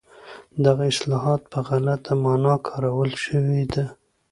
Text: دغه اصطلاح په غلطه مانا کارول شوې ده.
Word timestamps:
دغه 0.65 0.83
اصطلاح 0.91 1.25
په 1.51 1.59
غلطه 1.67 2.13
مانا 2.23 2.55
کارول 2.67 3.11
شوې 3.25 3.63
ده. 3.73 3.85